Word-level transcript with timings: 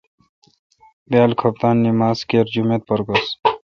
بیال 1.09 1.31
کُھپتان 1.39 1.75
نما 1.83 2.09
ز 2.17 2.19
کر 2.29 2.45
جما 2.53 2.75
ت 2.79 2.83
پر 2.87 2.99
گُس۔ 3.07 3.25